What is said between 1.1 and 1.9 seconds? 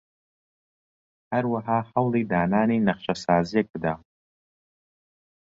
هەروەها